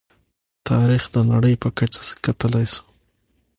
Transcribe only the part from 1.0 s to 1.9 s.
د نړۍ په